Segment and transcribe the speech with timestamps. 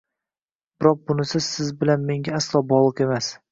[0.79, 3.33] Biroq bunisi siz bilan menga aslo bog‘liq emas